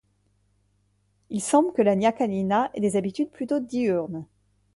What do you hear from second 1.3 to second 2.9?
semble que la ñacaniná ait